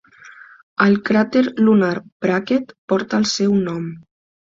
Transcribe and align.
El 0.85 0.95
cràter 1.09 1.43
lunar 1.67 1.89
Brackett 2.25 2.73
porta 2.95 3.19
el 3.23 3.29
seu 3.33 3.53
nom. 3.69 3.85